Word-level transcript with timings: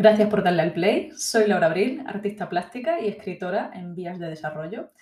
Gracias 0.00 0.30
por 0.30 0.42
darle 0.42 0.62
al 0.62 0.72
play. 0.72 1.10
Soy 1.14 1.46
Laura 1.46 1.66
Abril, 1.66 2.02
artista 2.06 2.48
plástica 2.48 3.02
y 3.02 3.08
escritora 3.08 3.70
en 3.74 3.94
vías 3.94 4.18
de 4.18 4.30
desarrollo. 4.30 4.92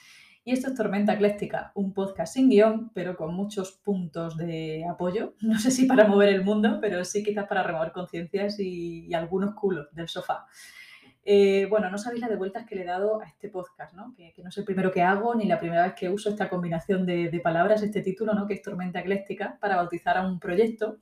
Y 0.45 0.51
esto 0.51 0.67
es 0.67 0.75
Tormenta 0.75 1.13
Ecléctica, 1.13 1.71
un 1.77 1.95
podcast 1.95 2.35
sin 2.35 2.49
guion, 2.51 2.91
pero 2.93 3.17
con 3.17 3.33
muchos 3.33 3.71
puntos 3.71 4.37
de 4.37 4.85
apoyo. 4.91 5.35
No 5.41 5.57
sé 5.61 5.71
si 5.71 5.87
para 5.87 6.09
mover 6.09 6.31
el 6.31 6.43
mundo, 6.43 6.79
pero 6.81 7.05
sí 7.05 7.23
quizás 7.23 7.47
para 7.47 7.63
remover 7.63 7.93
conciencias 7.93 8.59
y, 8.59 9.15
algunos 9.15 9.55
culos 9.55 9.87
del 9.95 10.09
sofá. 10.09 10.47
Eh, 11.25 11.69
bueno, 11.71 11.89
no 11.91 11.99
sabéis 11.99 12.23
la 12.23 12.29
de 12.29 12.35
vueltas 12.35 12.67
que 12.67 12.75
le 12.75 12.83
he 12.83 12.87
dado 12.87 13.21
a 13.21 13.27
este 13.27 13.51
podcast, 13.51 13.95
¿no? 13.95 14.13
Que, 14.17 14.35
no 14.43 14.49
es 14.49 14.59
el 14.59 14.65
primero 14.65 14.91
que 14.91 15.03
hago 15.03 15.33
ni 15.33 15.45
la 15.47 15.61
primera 15.61 15.85
vez 15.85 15.95
que 15.95 16.09
uso 16.09 16.29
esta 16.29 16.49
combinación 16.49 17.07
de, 17.07 17.41
palabras, 17.41 17.85
este 17.85 18.03
título, 18.03 18.35
¿no? 18.35 18.49
Que 18.49 18.55
es 18.55 18.63
Tormenta 18.63 18.99
Ecléctica, 18.99 19.59
para 19.61 19.77
bautizar 19.77 20.19
a 20.19 20.27
un 20.27 20.41
proyecto 20.41 20.99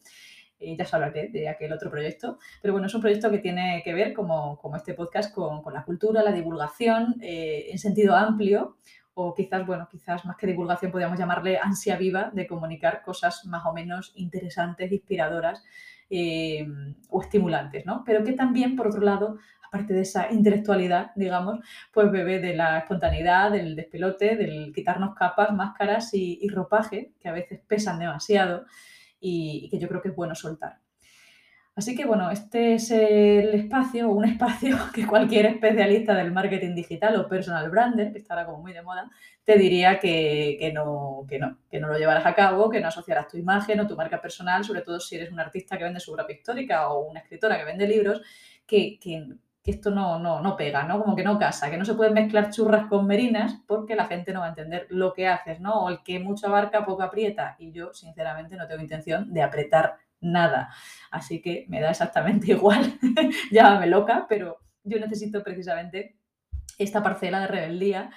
ya 0.61 0.85
os 0.85 0.95
hablaré 0.95 1.29
de 1.29 1.49
aquel 1.49 1.73
otro 1.73 1.91
proyecto, 1.91 2.39
pero 2.63 2.73
bueno, 2.73 2.87
es 2.87 2.95
un 2.95 3.01
proyecto 3.01 3.31
que 3.31 3.39
tiene 3.39 3.83
que 3.85 3.95
ver, 3.95 4.13
como, 4.13 4.59
como 4.59 4.77
este 4.77 4.95
podcast, 4.95 5.35
con, 5.35 5.63
con, 5.63 5.75
la 5.75 5.85
cultura, 5.85 6.23
la 6.23 6.33
divulgación 6.33 7.17
eh, 7.21 7.67
en 7.71 7.79
sentido 7.79 8.17
amplio, 8.17 8.77
o 9.19 9.35
quizás, 9.35 9.67
bueno, 9.67 9.89
quizás 9.91 10.25
más 10.27 10.37
que 10.37 10.47
divulgación 10.47 10.93
podríamos 10.93 11.19
llamarle 11.19 11.59
ansia 11.59 11.97
viva 11.97 12.31
de 12.35 12.47
comunicar 12.47 13.03
cosas 13.03 13.47
más 13.47 13.65
o 13.65 13.73
menos 13.73 14.13
interesantes, 14.17 14.93
inspiradoras 14.93 15.65
eh, 16.11 16.67
o 17.09 17.23
estimulantes, 17.23 17.87
¿no? 17.87 18.03
Pero 18.05 18.23
que 18.23 18.35
también, 18.35 18.77
por 18.77 18.89
otro 18.89 19.01
lado, 19.01 19.39
aparte 19.63 19.95
de 19.95 20.03
esa 20.03 20.31
intelectualidad, 20.31 21.13
digamos, 21.17 21.61
pues 21.93 22.11
bebe 22.11 22.41
de 22.41 22.55
la 22.55 22.79
espontaneidad, 22.79 23.51
del 23.51 23.75
despelote, 23.75 24.37
del 24.37 24.73
quitarnos 24.75 25.15
capas, 25.15 25.51
máscaras 25.53 26.13
y, 26.13 26.39
y 26.43 26.49
ropaje, 26.49 27.13
que 27.19 27.29
a 27.31 27.33
veces 27.33 27.61
pesan 27.67 27.99
demasiado 27.99 28.67
y, 29.21 29.69
que 29.71 29.79
yo 29.79 29.89
creo 29.89 30.03
que 30.03 30.09
es 30.09 30.17
bueno 30.17 30.35
soltar. 30.35 30.79
Así 31.75 31.95
que 31.95 32.07
bueno, 32.07 32.31
este 32.31 32.75
es 32.75 32.91
el 32.91 33.55
espacio, 33.55 34.09
un 34.09 34.25
espacio 34.25 34.79
que 34.95 35.07
cualquier 35.07 35.47
especialista 35.47 36.15
del 36.15 36.33
marketing 36.33 36.75
digital 36.75 37.17
o 37.17 37.29
personal 37.29 37.69
brander, 37.69 38.13
que 38.13 38.19
estará 38.19 38.47
como 38.47 38.63
muy 38.63 38.73
de 38.73 38.83
moda, 38.83 39.11
te 39.45 39.59
diría 39.59 39.99
que, 39.99 40.73
no, 40.75 41.27
que, 41.29 41.39
no, 41.39 41.59
que 41.71 41.79
no 41.79 41.89
lo 41.89 41.99
llevarás 41.99 42.25
a 42.25 42.35
cabo, 42.35 42.71
que 42.71 42.81
no 42.81 42.89
asociarás 42.89 43.29
tu 43.29 43.37
imagen 43.37 43.79
o 43.81 43.87
tu 43.87 43.95
marca 43.95 44.23
personal, 44.23 44.65
sobre 44.65 44.81
todo 44.81 44.99
si 45.01 45.17
eres 45.17 45.31
un 45.31 45.39
artista 45.39 45.77
que 45.77 45.85
vende 45.85 46.01
su 46.01 46.15
propia 46.15 46.37
histórica 46.37 46.89
o 46.89 47.11
una 47.11 47.21
escritora 47.21 47.59
que 47.59 47.65
vende 47.65 47.87
libros, 47.87 48.23
que, 48.67 48.99
que, 48.99 49.37
esto 49.67 49.91
no, 49.91 50.19
no, 50.19 50.41
no 50.41 50.57
pega, 50.57 50.85
¿no? 50.85 51.03
Como 51.03 51.17
que 51.17 51.25
no 51.25 51.39
casa, 51.39 51.71
que 51.71 51.77
no 51.77 51.85
se 51.85 51.95
pueden 51.95 52.15
mezclar 52.15 52.51
churras 52.51 52.87
con 52.87 53.07
merinas 53.07 53.61
porque 53.67 53.97
la 53.97 54.07
gente 54.07 54.33
no 54.33 54.41
va 54.41 54.47
a 54.47 54.51
entender 54.51 54.87
lo 54.91 55.13
que 55.13 55.27
haces, 55.27 55.61
¿no? 55.61 55.85
O 55.85 55.89
el 55.89 56.03
que 56.03 56.21
mucho 56.21 56.47
abarca, 56.47 56.85
poco 56.85 57.03
aprieta. 57.03 57.57
Y 57.59 57.73
yo, 57.73 57.93
sinceramente, 57.93 58.57
no 58.57 58.69
tengo 58.69 58.81
intención 58.81 59.33
de 59.33 59.43
apretar 59.43 59.97
nada. 60.21 60.71
Así 61.11 61.43
que 61.43 61.67
me 61.69 61.81
da 61.81 61.91
exactamente 61.91 62.53
igual, 62.53 62.99
llámame 63.51 63.89
loca, 63.89 64.27
pero 64.29 64.59
yo 64.85 64.99
necesito 65.01 65.43
precisamente 65.43 66.17
esta 66.79 67.03
parcela 67.03 67.41
de 67.41 67.49
rebeldía 67.49 68.11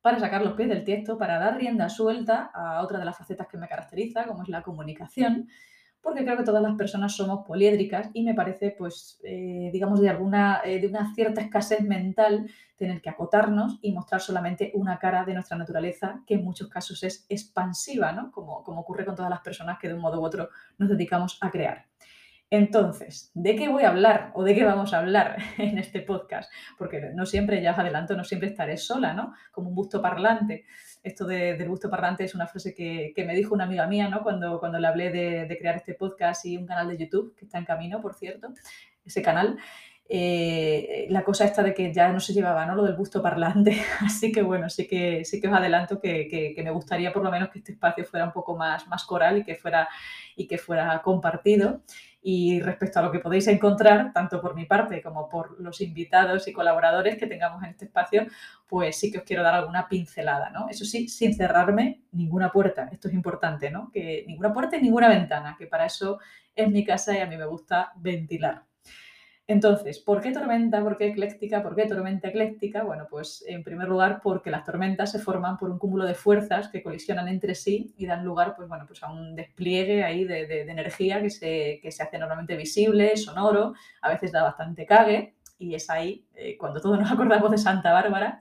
para 0.00 0.18
sacar 0.18 0.42
los 0.42 0.54
pies 0.54 0.68
del 0.68 0.84
tiesto, 0.84 1.18
para 1.18 1.38
dar 1.38 1.56
rienda 1.56 1.88
suelta 1.88 2.50
a 2.54 2.80
otra 2.82 2.98
de 2.98 3.04
las 3.04 3.18
facetas 3.18 3.48
que 3.48 3.58
me 3.58 3.68
caracteriza, 3.68 4.24
como 4.24 4.44
es 4.44 4.48
la 4.48 4.62
comunicación 4.62 5.48
porque 6.06 6.22
creo 6.22 6.36
que 6.36 6.44
todas 6.44 6.62
las 6.62 6.76
personas 6.76 7.16
somos 7.16 7.44
poliédricas 7.44 8.10
y 8.12 8.22
me 8.22 8.32
parece, 8.32 8.70
pues, 8.70 9.18
eh, 9.24 9.70
digamos, 9.72 10.00
de, 10.00 10.08
alguna, 10.08 10.60
eh, 10.64 10.78
de 10.78 10.86
una 10.86 11.12
cierta 11.16 11.40
escasez 11.40 11.80
mental 11.80 12.48
tener 12.76 13.02
que 13.02 13.10
acotarnos 13.10 13.80
y 13.82 13.90
mostrar 13.90 14.20
solamente 14.20 14.70
una 14.74 15.00
cara 15.00 15.24
de 15.24 15.34
nuestra 15.34 15.58
naturaleza, 15.58 16.22
que 16.24 16.34
en 16.34 16.44
muchos 16.44 16.68
casos 16.68 17.02
es 17.02 17.26
expansiva, 17.28 18.12
¿no? 18.12 18.30
Como, 18.30 18.62
como 18.62 18.82
ocurre 18.82 19.04
con 19.04 19.16
todas 19.16 19.30
las 19.30 19.40
personas 19.40 19.80
que 19.80 19.88
de 19.88 19.94
un 19.94 20.00
modo 20.00 20.20
u 20.20 20.24
otro 20.24 20.48
nos 20.78 20.88
dedicamos 20.88 21.38
a 21.40 21.50
crear. 21.50 21.86
Entonces, 22.50 23.32
¿de 23.34 23.56
qué 23.56 23.68
voy 23.68 23.82
a 23.82 23.88
hablar 23.88 24.30
o 24.34 24.44
de 24.44 24.54
qué 24.54 24.64
vamos 24.64 24.94
a 24.94 24.98
hablar 24.98 25.36
en 25.58 25.78
este 25.78 26.00
podcast? 26.00 26.50
Porque 26.78 27.00
no 27.14 27.26
siempre, 27.26 27.60
ya 27.60 27.72
os 27.72 27.78
adelanto, 27.78 28.16
no 28.16 28.22
siempre 28.22 28.48
estaré 28.48 28.76
sola, 28.76 29.12
¿no? 29.14 29.34
Como 29.50 29.70
un 29.70 29.74
busto 29.74 30.00
parlante. 30.00 30.64
Esto 31.02 31.26
del 31.26 31.68
busto 31.68 31.90
parlante 31.90 32.24
es 32.24 32.34
una 32.34 32.46
frase 32.46 32.74
que, 32.74 33.12
me 33.26 33.34
dijo 33.34 33.54
una 33.54 33.64
amiga 33.64 33.86
mía, 33.86 34.08
¿no? 34.08 34.22
Cuando, 34.22 34.60
cuando 34.60 34.78
le 34.78 34.86
hablé 34.86 35.10
de, 35.10 35.56
crear 35.58 35.76
este 35.76 35.94
podcast 35.94 36.46
y 36.46 36.56
un 36.56 36.66
canal 36.66 36.88
de 36.88 36.98
YouTube, 36.98 37.34
que 37.36 37.46
está 37.46 37.58
en 37.58 37.64
camino, 37.64 38.00
por 38.00 38.14
cierto, 38.14 38.52
ese 39.04 39.22
canal. 39.22 39.58
Eh, 40.08 41.08
la 41.10 41.24
cosa 41.24 41.44
esta 41.44 41.64
de 41.64 41.74
que 41.74 41.92
ya 41.92 42.12
no 42.12 42.20
se 42.20 42.32
llevaba 42.32 42.64
¿no? 42.64 42.76
lo 42.76 42.84
del 42.84 42.94
busto 42.94 43.20
parlante. 43.20 43.76
Así 44.04 44.30
que 44.30 44.42
bueno, 44.42 44.68
sí 44.68 44.86
que, 44.86 45.24
sí 45.24 45.40
que 45.40 45.48
os 45.48 45.54
adelanto 45.54 46.00
que, 46.00 46.28
que, 46.28 46.62
me 46.62 46.70
gustaría 46.70 47.12
por 47.12 47.24
lo 47.24 47.30
menos 47.32 47.48
que 47.48 47.58
este 47.58 47.72
espacio 47.72 48.04
fuera 48.04 48.26
un 48.26 48.32
poco 48.32 48.56
más, 48.56 48.86
más 48.86 49.04
coral 49.04 49.38
y 49.38 49.44
que 49.44 49.56
fuera, 49.56 49.88
y 50.36 50.46
que 50.46 50.58
fuera 50.58 51.02
compartido. 51.02 51.82
Y 52.28 52.58
respecto 52.58 52.98
a 52.98 53.02
lo 53.02 53.12
que 53.12 53.20
podéis 53.20 53.46
encontrar, 53.46 54.12
tanto 54.12 54.40
por 54.40 54.56
mi 54.56 54.64
parte 54.64 55.00
como 55.00 55.28
por 55.28 55.60
los 55.60 55.80
invitados 55.80 56.48
y 56.48 56.52
colaboradores 56.52 57.16
que 57.16 57.28
tengamos 57.28 57.62
en 57.62 57.70
este 57.70 57.84
espacio, 57.84 58.26
pues 58.66 58.98
sí 58.98 59.12
que 59.12 59.18
os 59.18 59.24
quiero 59.24 59.44
dar 59.44 59.54
alguna 59.54 59.88
pincelada, 59.88 60.50
¿no? 60.50 60.68
Eso 60.68 60.84
sí, 60.84 61.06
sin 61.06 61.36
cerrarme 61.36 62.02
ninguna 62.10 62.50
puerta. 62.50 62.88
Esto 62.90 63.06
es 63.06 63.14
importante, 63.14 63.70
¿no? 63.70 63.92
Que 63.92 64.24
ninguna 64.26 64.52
puerta 64.52 64.76
y 64.76 64.82
ninguna 64.82 65.08
ventana, 65.08 65.54
que 65.56 65.68
para 65.68 65.86
eso 65.86 66.18
es 66.56 66.68
mi 66.68 66.84
casa 66.84 67.16
y 67.16 67.20
a 67.20 67.26
mí 67.26 67.36
me 67.36 67.46
gusta 67.46 67.92
ventilar. 67.94 68.64
Entonces, 69.48 70.00
¿por 70.00 70.20
qué 70.20 70.32
tormenta? 70.32 70.82
¿Por 70.82 70.96
qué 70.96 71.06
ecléctica? 71.06 71.62
¿Por 71.62 71.76
qué 71.76 71.86
tormenta 71.86 72.28
ecléctica? 72.28 72.82
Bueno, 72.82 73.06
pues 73.08 73.44
en 73.46 73.62
primer 73.62 73.88
lugar 73.88 74.20
porque 74.20 74.50
las 74.50 74.64
tormentas 74.64 75.12
se 75.12 75.20
forman 75.20 75.56
por 75.56 75.70
un 75.70 75.78
cúmulo 75.78 76.04
de 76.04 76.14
fuerzas 76.14 76.68
que 76.68 76.82
colisionan 76.82 77.28
entre 77.28 77.54
sí 77.54 77.94
y 77.96 78.06
dan 78.06 78.24
lugar 78.24 78.54
pues, 78.56 78.68
bueno, 78.68 78.86
pues 78.88 79.04
a 79.04 79.12
un 79.12 79.36
despliegue 79.36 80.02
ahí 80.02 80.24
de, 80.24 80.62
energía 80.62 81.22
que 81.22 81.30
se, 81.30 81.80
se, 81.88 82.02
hace 82.02 82.18
normalmente 82.18 82.56
visible, 82.56 83.16
sonoro, 83.16 83.74
a 84.02 84.08
veces 84.08 84.32
da 84.32 84.42
bastante 84.42 84.84
cague 84.84 85.36
y 85.58 85.74
es 85.76 85.88
ahí 85.90 86.26
eh, 86.34 86.56
cuando 86.58 86.80
todos 86.80 86.98
nos 86.98 87.10
acordamos 87.12 87.50
de 87.52 87.58
Santa 87.58 87.92
Bárbara. 87.92 88.40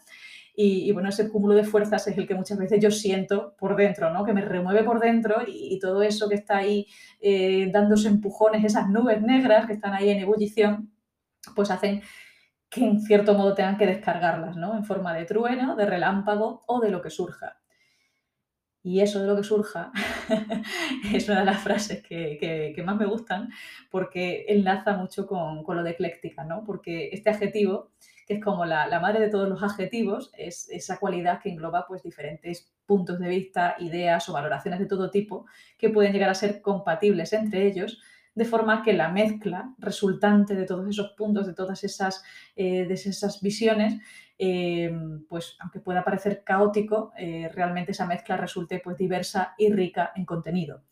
Y, 0.57 0.89
bueno, 0.93 1.09
ese 1.09 1.29
cúmulo 1.29 1.53
de 1.53 1.65
fuerzas 1.65 2.07
es 2.07 2.17
el 2.17 2.25
que 2.25 2.33
muchas 2.33 2.57
veces 2.57 2.79
yo 2.81 2.89
siento 2.89 3.55
por 3.59 3.75
dentro, 3.75 4.13
¿no? 4.13 4.23
Que 4.23 4.31
me 4.31 4.39
remueve 4.39 4.85
por 4.85 5.01
dentro 5.01 5.41
y, 5.45 5.77
todo 5.79 6.01
eso 6.01 6.29
que 6.29 6.35
está 6.35 6.57
ahí 6.57 6.87
eh, 7.19 7.69
dándose 7.73 8.07
empujones, 8.07 8.63
esas 8.63 8.87
nubes 8.87 9.21
negras 9.21 9.65
que 9.67 9.73
están 9.73 9.93
ahí 9.93 10.09
en 10.09 10.19
ebullición, 10.19 10.94
pues 11.53 11.71
hacen 11.71 12.01
que 12.69 12.85
en 12.85 13.01
cierto 13.01 13.33
modo 13.33 13.53
tengan 13.53 13.77
que 13.77 13.85
descargarlas, 13.85 14.57
¿no? 14.57 14.75
En 14.75 14.85
forma 14.85 15.13
de 15.13 15.25
trueno, 15.25 15.75
de 15.75 15.85
relámpago 15.85 16.63
o 16.67 16.79
de 16.79 16.91
lo 16.91 17.01
que 17.01 17.09
surja. 17.09 17.57
Y 18.85 19.01
eso 19.01 19.19
de 19.19 19.27
lo 19.27 19.35
que 19.35 19.43
surja 19.43 19.91
es 21.13 21.27
una 21.27 21.39
de 21.39 21.45
las 21.45 21.63
frases 21.63 22.03
que, 22.03 22.83
más 22.85 22.95
me 22.95 23.07
gustan 23.07 23.49
porque 23.89 24.45
enlaza 24.47 24.95
mucho 24.95 25.25
con, 25.25 25.63
lo 25.67 25.83
de 25.83 25.91
ecléctica, 25.91 26.43
¿no? 26.43 26.63
Porque 26.63 27.09
este 27.11 27.31
adjetivo, 27.31 27.89
que 28.27 28.35
es 28.35 28.43
como 28.43 28.63
la, 28.63 28.85
la, 28.85 28.99
madre 28.99 29.21
de 29.21 29.29
todos 29.29 29.49
los 29.49 29.63
adjetivos, 29.63 30.31
es 30.37 30.69
esa 30.69 30.99
cualidad 30.99 31.41
que 31.41 31.49
engloba 31.49 31.87
pues 31.87 32.03
diferentes 32.03 32.71
puntos 32.85 33.19
de 33.19 33.27
vista, 33.27 33.75
ideas 33.79 34.29
o 34.29 34.33
valoraciones 34.33 34.79
de 34.79 34.85
todo 34.85 35.09
tipo 35.09 35.47
que 35.79 35.89
pueden 35.89 36.13
llegar 36.13 36.29
a 36.29 36.35
ser 36.35 36.61
compatibles 36.61 37.33
entre 37.33 37.65
ellos, 37.65 37.99
de 38.35 38.45
forma 38.45 38.83
que 38.83 38.93
la 38.93 39.09
mezcla 39.09 39.73
resultante 39.79 40.55
de 40.55 40.65
todos 40.65 40.87
esos 40.87 41.11
puntos, 41.11 41.47
de 41.47 41.53
todas 41.53 41.83
esas, 41.85 42.21
eh, 42.55 42.85
de 42.85 42.93
esas 42.93 43.41
visiones, 43.41 43.99
eh, 44.37 44.93
pues 45.29 45.55
aunque 45.59 45.79
pueda 45.79 46.03
parecer 46.03 46.43
caótico, 46.43 47.13
eh, 47.17 47.49
realmente 47.53 47.93
esa 47.93 48.05
mezcla 48.05 48.35
resulte 48.35 48.81
pues 48.83 48.97
diversa 48.97 49.55
y 49.57 49.71
rica 49.71 50.11
en 50.15 50.25
contenido. 50.25 50.83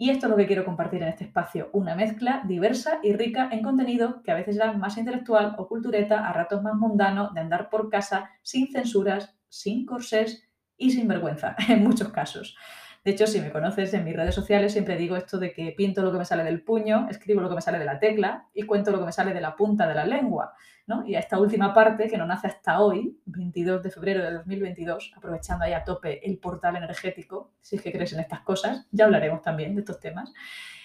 Y 0.00 0.10
esto 0.10 0.26
es 0.26 0.30
lo 0.30 0.36
que 0.36 0.46
quiero 0.46 0.64
compartir 0.64 1.02
en 1.02 1.08
este 1.08 1.24
espacio, 1.24 1.70
una 1.72 1.96
mezcla 1.96 2.44
diversa 2.46 3.00
y 3.02 3.12
rica 3.14 3.48
en 3.50 3.64
contenido 3.64 4.22
que 4.22 4.30
a 4.30 4.36
veces 4.36 4.54
era 4.54 4.72
más 4.72 4.96
intelectual 4.96 5.56
o 5.58 5.66
cultureta, 5.66 6.28
a 6.28 6.32
ratos 6.32 6.62
más 6.62 6.76
mundano, 6.76 7.30
de 7.34 7.40
andar 7.40 7.68
por 7.68 7.90
casa 7.90 8.30
sin 8.42 8.70
censuras, 8.70 9.36
sin 9.48 9.84
corsés 9.84 10.48
y 10.76 10.92
sin 10.92 11.08
vergüenza, 11.08 11.56
en 11.68 11.82
muchos 11.82 12.10
casos. 12.10 12.56
De 13.04 13.12
hecho, 13.12 13.26
si 13.26 13.40
me 13.40 13.50
conoces 13.50 13.94
en 13.94 14.04
mis 14.04 14.14
redes 14.14 14.34
sociales, 14.34 14.72
siempre 14.72 14.96
digo 14.96 15.16
esto 15.16 15.38
de 15.38 15.52
que 15.52 15.72
pinto 15.76 16.02
lo 16.02 16.12
que 16.12 16.18
me 16.18 16.24
sale 16.24 16.44
del 16.44 16.62
puño, 16.62 17.06
escribo 17.08 17.40
lo 17.40 17.48
que 17.48 17.54
me 17.54 17.60
sale 17.60 17.78
de 17.78 17.84
la 17.84 17.98
tecla 17.98 18.46
y 18.52 18.64
cuento 18.64 18.90
lo 18.90 18.98
que 18.98 19.06
me 19.06 19.12
sale 19.12 19.32
de 19.32 19.40
la 19.40 19.56
punta 19.56 19.86
de 19.86 19.94
la 19.94 20.04
lengua. 20.04 20.52
¿no? 20.86 21.06
Y 21.06 21.14
a 21.14 21.20
esta 21.20 21.38
última 21.38 21.74
parte, 21.74 22.08
que 22.08 22.16
no 22.16 22.26
nace 22.26 22.48
hasta 22.48 22.80
hoy, 22.80 23.18
22 23.26 23.82
de 23.82 23.90
febrero 23.90 24.24
de 24.24 24.32
2022, 24.32 25.12
aprovechando 25.16 25.64
ahí 25.64 25.74
a 25.74 25.84
tope 25.84 26.26
el 26.26 26.38
portal 26.38 26.76
energético, 26.76 27.52
si 27.60 27.76
es 27.76 27.82
que 27.82 27.92
crees 27.92 28.12
en 28.14 28.20
estas 28.20 28.40
cosas, 28.40 28.86
ya 28.90 29.04
hablaremos 29.04 29.42
también 29.42 29.74
de 29.74 29.82
estos 29.82 30.00
temas. 30.00 30.32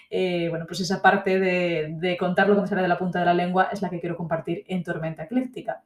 Eh, 0.10 0.50
bueno, 0.50 0.66
pues 0.68 0.82
esa 0.82 1.02
parte 1.02 1.40
de, 1.40 1.96
de 1.98 2.18
contar 2.18 2.48
lo 2.48 2.56
que 2.56 2.62
me 2.62 2.68
sale 2.68 2.82
de 2.82 2.88
la 2.88 2.98
punta 2.98 3.20
de 3.20 3.26
la 3.26 3.34
lengua 3.34 3.70
es 3.72 3.82
la 3.82 3.90
que 3.90 4.00
quiero 4.00 4.16
compartir 4.18 4.64
en 4.68 4.84
Tormenta 4.84 5.24
Ecléctica. 5.24 5.84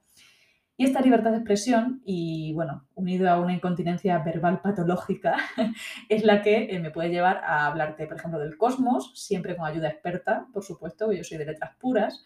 Y 0.79 0.85
esta 0.85 1.01
libertad 1.01 1.31
de 1.31 1.37
expresión, 1.37 2.03
y 2.05 2.53
bueno, 2.53 2.85
unido 2.93 3.27
a 3.31 3.39
una 3.39 3.53
incontinencia 3.53 4.19
verbal 4.19 4.61
patológica, 4.61 5.35
es 6.09 6.23
la 6.23 6.43
que 6.43 6.65
eh, 6.69 6.79
me 6.79 6.91
puede 6.91 7.09
llevar 7.09 7.41
a 7.43 7.65
hablarte, 7.65 8.05
por 8.05 8.17
ejemplo, 8.17 8.39
del 8.39 8.57
cosmos, 8.57 9.11
siempre 9.15 9.57
con 9.57 9.65
ayuda 9.65 9.89
experta, 9.89 10.45
por 10.53 10.63
supuesto, 10.63 11.11
yo 11.11 11.23
soy 11.23 11.39
de 11.39 11.45
letras 11.45 11.71
puras. 11.79 12.23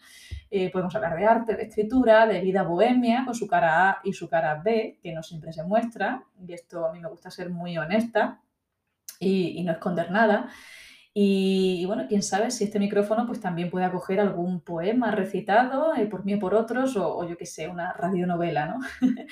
Eh, 0.50 0.70
podemos 0.70 0.94
hablar 0.94 1.16
de 1.16 1.24
arte, 1.24 1.56
de 1.56 1.62
escritura, 1.62 2.26
de 2.26 2.42
vida 2.42 2.62
bohemia, 2.62 3.24
con 3.24 3.34
su 3.34 3.46
cara 3.46 3.88
A 3.88 4.00
y 4.04 4.12
su 4.12 4.28
cara 4.28 4.60
B, 4.62 4.98
que 5.02 5.14
no 5.14 5.22
siempre 5.22 5.54
se 5.54 5.64
muestra, 5.64 6.22
y 6.46 6.52
esto 6.52 6.84
a 6.84 6.92
mí 6.92 7.00
me 7.00 7.08
gusta 7.08 7.30
ser 7.30 7.48
muy 7.48 7.78
honesta 7.78 8.42
y 9.18 9.62
no 9.64 9.72
esconder 9.72 10.10
nada. 10.10 10.50
Y, 11.14 11.84
bueno, 11.84 12.06
quién 12.08 12.22
sabe 12.22 12.50
si 12.50 12.64
este 12.64 12.78
micrófono 12.78 13.26
pues 13.26 13.38
también 13.38 13.68
puede 13.68 13.84
acoger 13.84 14.18
algún 14.18 14.60
poema 14.60 15.10
recitado 15.10 15.94
eh, 15.94 16.06
por 16.06 16.24
mí 16.24 16.34
o 16.34 16.38
por 16.38 16.54
otros, 16.54 16.96
o, 16.96 17.28
yo 17.28 17.36
qué 17.36 17.44
sé, 17.44 17.68
una 17.68 17.92
radionovela, 17.92 18.66
¿no? 18.66 18.80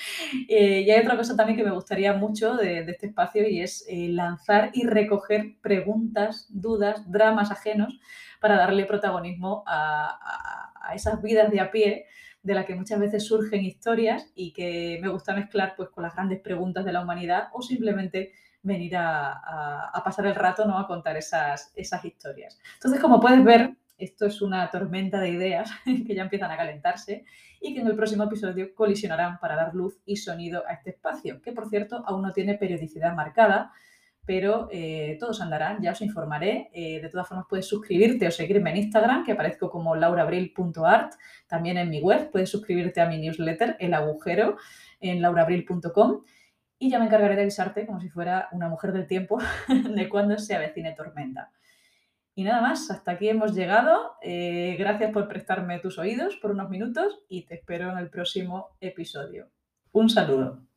Eh, 0.47 0.81
y 0.81 0.91
hay 0.91 1.01
otra 1.01 1.17
cosa 1.17 1.35
también 1.35 1.57
que 1.57 1.63
me 1.63 1.71
gustaría 1.71 2.13
mucho 2.13 2.55
de, 2.55 2.79
este 2.79 3.07
espacio 3.07 3.47
y 3.47 3.61
es 3.61 3.85
eh, 3.89 4.09
lanzar 4.09 4.69
y 4.73 4.85
recoger 4.85 5.55
preguntas, 5.61 6.47
dudas, 6.49 7.09
dramas 7.09 7.51
ajenos 7.51 7.99
para 8.39 8.57
darle 8.57 8.85
protagonismo 8.85 9.63
a, 9.65 10.69
a 10.81 10.95
esas 10.95 11.21
vidas 11.21 11.51
de 11.51 11.59
a 11.61 11.71
pie 11.71 12.05
de 12.43 12.55
las 12.55 12.65
que 12.65 12.75
muchas 12.75 12.99
veces 12.99 13.25
surgen 13.25 13.63
historias 13.63 14.31
y 14.35 14.51
que 14.53 14.99
me 15.01 15.09
gusta 15.09 15.33
mezclar 15.33 15.75
pues 15.75 15.89
con 15.89 16.03
las 16.03 16.15
grandes 16.15 16.39
preguntas 16.39 16.83
de 16.85 16.91
la 16.91 17.01
humanidad 17.01 17.49
o 17.53 17.61
simplemente 17.61 18.33
venir 18.63 18.95
a, 18.95 19.91
pasar 20.03 20.25
el 20.25 20.35
rato, 20.35 20.65
¿no? 20.65 20.77
A 20.77 20.87
contar 20.87 21.17
esas, 21.17 21.71
esas 21.75 22.03
historias. 22.05 22.59
Entonces, 22.75 22.99
como 22.99 23.19
puedes 23.19 23.43
ver, 23.43 23.75
esto 23.97 24.25
es 24.25 24.41
una 24.41 24.69
tormenta 24.69 25.19
de 25.19 25.29
ideas 25.29 25.71
que 25.85 26.15
ya 26.15 26.23
empiezan 26.23 26.51
a 26.51 26.57
calentarse 26.57 27.23
y 27.59 27.73
que 27.73 27.81
en 27.81 27.87
el 27.87 27.95
próximo 27.95 28.23
episodio 28.23 28.73
colisionarán 28.73 29.39
para 29.39 29.55
dar 29.55 29.75
luz 29.75 29.99
y 30.05 30.15
sonido 30.15 30.63
a 30.67 30.73
este 30.73 30.91
espacio, 30.91 31.41
que 31.41 31.51
por 31.51 31.69
cierto 31.69 32.03
aún 32.07 32.23
no 32.23 32.33
tiene 32.33 32.55
periodicidad 32.55 33.13
marcada, 33.13 33.71
pero 34.25 34.67
eh, 34.71 35.17
todos 35.19 35.41
andarán, 35.41 35.81
ya 35.81 35.91
os 35.91 36.01
informaré. 36.01 36.69
Eh, 36.73 37.01
de 37.01 37.09
todas 37.09 37.27
formas, 37.27 37.47
puedes 37.49 37.67
suscribirte 37.67 38.27
o 38.27 38.31
seguirme 38.31 38.71
en 38.71 38.77
Instagram, 38.77 39.23
que 39.25 39.31
aparezco 39.31 39.69
como 39.69 39.95
laurabril.art. 39.95 41.13
También 41.47 41.77
en 41.77 41.89
mi 41.89 42.01
web 42.01 42.29
puedes 42.31 42.49
suscribirte 42.49 43.01
a 43.01 43.07
mi 43.07 43.17
newsletter, 43.17 43.77
El 43.79 43.93
Agujero, 43.93 44.57
en 44.99 45.21
laurabril.com 45.21 46.23
y 46.81 46.89
ya 46.89 46.97
me 46.97 47.05
encargaré 47.05 47.35
de 47.35 47.43
avisarte, 47.43 47.85
como 47.85 48.01
si 48.01 48.09
fuera 48.09 48.49
una 48.53 48.67
mujer 48.67 48.91
del 48.91 49.05
tiempo, 49.05 49.37
de 49.67 50.09
cuándo 50.09 50.39
se 50.39 50.55
avecine 50.55 50.93
tormenta. 50.93 51.51
Y 52.33 52.43
nada 52.43 52.59
más, 52.59 52.89
hasta 52.89 53.11
aquí 53.11 53.29
hemos 53.29 53.53
llegado. 53.53 54.15
Eh, 54.23 54.75
gracias 54.79 55.11
por 55.11 55.27
prestarme 55.27 55.77
tus 55.77 55.99
oídos 55.99 56.37
por 56.37 56.49
unos 56.49 56.71
minutos 56.71 57.19
y 57.29 57.45
te 57.45 57.53
espero 57.53 57.91
en 57.91 57.99
el 57.99 58.09
próximo 58.09 58.77
episodio. 58.79 59.51
Un 59.91 60.09
saludo. 60.09 60.70